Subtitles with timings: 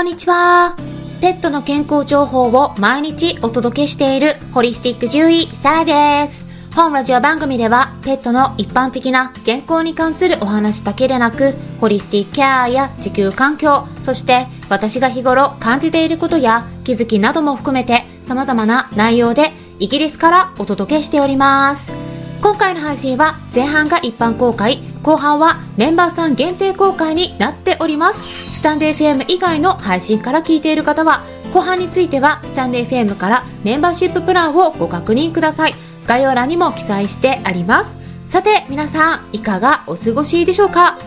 [0.00, 0.76] こんにちは。
[1.20, 6.46] ペットの健康情報を毎日お届けしているホリスティック獣医サラです。
[6.74, 21.92] 本ラジオ番組ではペットの一般的な健康に関するお話だけでなくホリスティックケアや地球環境そして私が日頃感じていることや気づきなども含めて様々な内容でイギリスからお届けしております
[22.40, 28.22] 今回の配信は前半が一般公開後半はメンバーさん限定公開になっております。
[28.54, 31.22] スタンデー FM 以外の配信から聞いている方は
[31.54, 35.74] 後半についてはスタンデー FM からメンバーシッププランをご確認ください。
[36.06, 37.96] 概要欄にも記載してあります。
[38.26, 40.98] さて皆さんいかがお過ごしでしょうか？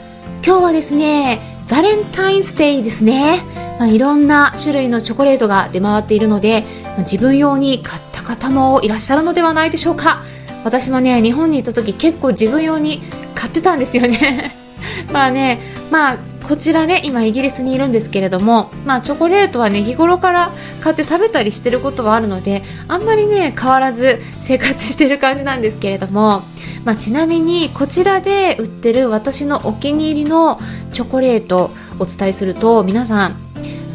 [0.46, 3.44] 今日はですねバレンタインスデーですね、
[3.80, 10.24] まあ、いろんな種類のチョコレートが出回っているので、まあ、自分用に買った方もいらっしゃるのではないでしょうか。
[10.66, 13.04] 私もね日本に行った時結構自分用に
[13.44, 14.56] 買ってたんですよね。
[15.12, 15.60] まあね
[15.92, 26.44] まあこちらね今イギリスにいるんですけれどもまあチョコレートはね日頃から買って食べたりしてることはあるのであんまりね変わらず生活してる感じなんですけれども
[26.86, 30.60] まあ、ちなみにこちらで売ってる私のお気に入りの
[30.94, 33.36] チョコレートお伝えすると皆さん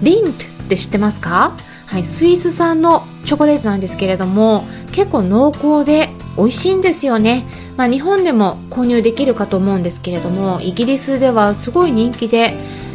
[0.03, 0.33] リントっ
[0.69, 1.55] て知ってますか？
[1.85, 7.45] はい、スイス産のチョコレートなんですけれども結構濃厚で美味しいんですよね。
[7.77, 12.55] まあ、日本でも購入できるかと思うんですけれどもイギリスではすごい人気で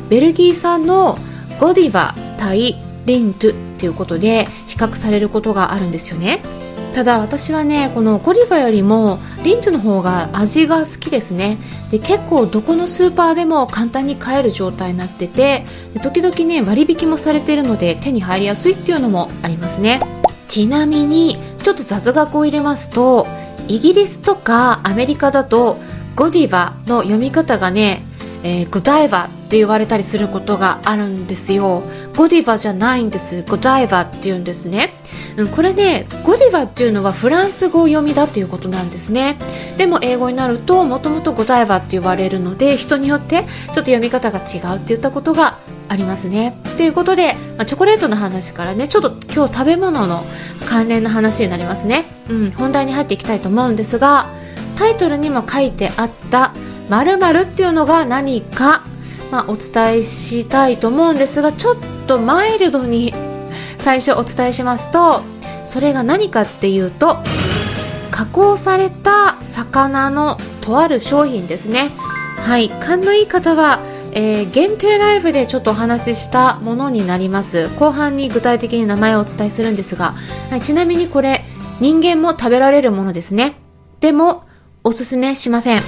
[0.10, 1.18] ベルギー産の
[1.60, 6.42] ゴディバ対リントっていうことで比較されることがあるんですよね。
[6.94, 11.58] ただ私はねこのゴディバよりもリントの方が味が好きですね。
[11.92, 15.66] で結構どこのスーパーでも簡単に買える状態になってて
[16.02, 20.02] 時々ね割引もされているので手に入りやすいっていうのもありますね。
[20.48, 23.25] ちなみにちょっと雑学を入れますと
[23.67, 25.78] イギリスとかアメリカだと
[26.16, 28.03] ゴディバの読み方がね、
[28.44, 31.84] えー、グダイバって言われたりすることがあるんですよ。
[32.16, 33.44] ゴディバじゃないんです。
[33.44, 34.89] ゴダイバって言うんですね、
[35.38, 39.38] うん、これねゴディバっていうのはフランス語読みだっていうことなんですね。
[39.78, 45.57] でも英語になるともともとゴダイバって言われるので人によってちょっと読み方が違うって言ったことが
[45.90, 46.58] ありますね。
[46.78, 50.26] ということで、まあ、チョコレートの話からねちょっと今日食べ物の
[50.68, 52.06] 関連の話になりますね。
[52.30, 54.28] うん、本題に入っていきたいと思うんですが
[54.76, 56.54] タイトルにも書いてあった
[56.90, 58.84] 「まるっていうのが何か、
[59.32, 61.76] まあ、お伝えしたいと思うんですがちょっ
[62.08, 63.14] とマイルドに
[63.80, 65.22] 最初お伝えしますと
[65.66, 67.18] それが何かっていうと
[68.12, 71.92] 加工された魚のとある商品ですね。
[72.42, 73.80] はい、勘のいい方は
[74.16, 80.13] えー、限定ライブでちょっとお話ししたものになります後半に具体的に名前をお伝えするんですが、
[80.50, 81.44] はい、ちなみにこれ
[81.79, 83.56] 人間も食べられるものですね
[84.00, 84.46] でも
[84.84, 85.79] おすすめしません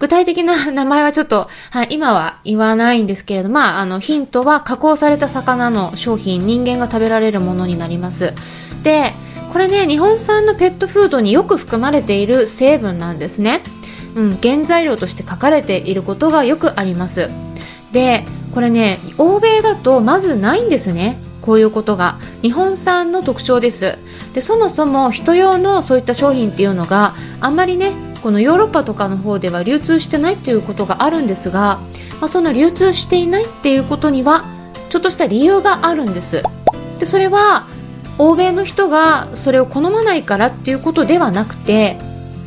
[0.00, 8.32] 具体的な名前はちょっと、はい、今は言わないんですけれど、まあ、あの、ヒントは加工された魚の商品、人間が食べられるものになります。
[8.82, 9.12] で、
[9.52, 13.62] これね、日本産のペットフードによく含まれている成分なんですね。
[14.14, 17.28] うん、原材料として書かれていることがよくあります。
[17.92, 18.24] で
[18.54, 21.18] これね欧米だとまずないんですね。
[21.40, 22.18] こういうことが。
[22.42, 23.98] 日本産の特徴です。
[24.34, 27.92] でそもそも人用のそういった商品っていうのがあんまりね
[28.22, 31.80] このヨーロッパとかの方では流通してないっていうことがあるんですが、
[32.20, 34.44] まあ、その流通していないっていうことには
[34.90, 36.42] ちょっとした理由があるんです。
[36.98, 37.66] でそれは
[38.18, 41.96] 欧米の人がそれを好まないからっていうことではなくて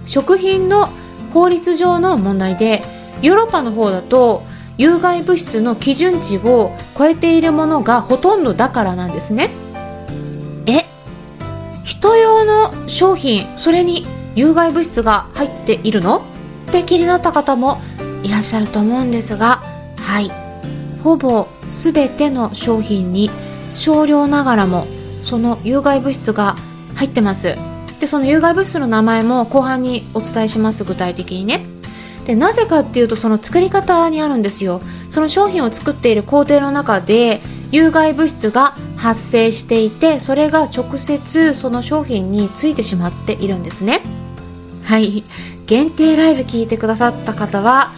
[0.05, 0.89] 食品の
[1.33, 2.83] 法律上の問題で
[3.23, 4.43] ヨーロッパの方だと
[4.77, 9.51] 有害物質の基準値を超えているものがほとんどだからなんですね。
[10.65, 10.85] え？
[11.83, 16.23] 人用の商品それに有害物質が入っているの？
[16.69, 17.79] って気になった方も
[18.23, 19.61] いらっしゃると思うんですが
[19.97, 20.31] はい。
[21.03, 23.29] ほぼ全ての商品に
[23.73, 24.87] 少量ながらも
[25.21, 26.55] その有害物質が
[26.95, 27.57] 入ってます。
[27.99, 31.65] でその有害物質の名前も後半にお伝えします具体的にね。
[32.25, 34.81] でなぜかっていうとその作り方にあるんですよ。
[35.09, 37.41] その商品を作っている工程の中で
[37.71, 44.01] 有害物質が発生していてそれが直接その商品についてしまっているんですね。
[44.83, 45.23] はい。
[45.65, 47.91] 限定ライブ聞いてくださった方は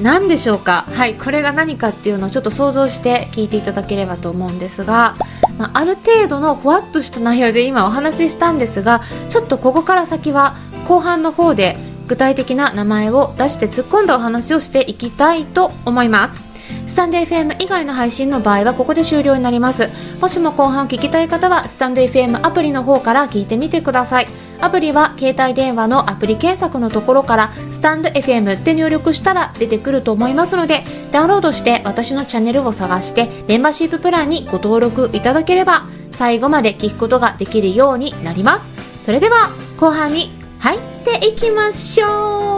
[0.00, 0.86] 何でしょうか？
[0.92, 1.14] はい。
[1.14, 5.16] これが何かっていうのをちょっと想像して聞いていただければと思うんですが、
[5.58, 11.76] まあ、ある程度のふわっとした内容で今お話ししたんですがちょっとここから先は後半の方で
[12.08, 16.40] 具体的な名前を出して突っ込んだお話をしていきたいと思います。
[16.86, 19.88] スタンド FM 以外の配信の場合はここで終了になります。
[20.20, 24.28] もしも後半を聞きたい方はスタンド FM アプリの方から聞いてみてください。
[24.60, 30.82] アプリは携帯電話のアプリ検索のところからスタンド FM って入力したら出てくると思いますので
[31.12, 38.68] ダウンロードして私のチャンネルを探してメンバーシッププランにご登録いただければ最後まで聞くことができるようになります。
[39.00, 42.57] それでは後半に入っていきましょう。